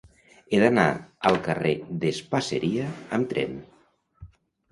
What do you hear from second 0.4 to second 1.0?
He d'anar